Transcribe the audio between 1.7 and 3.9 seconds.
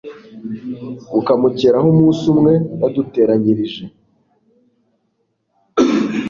Umunsi umwe yaduteranyirije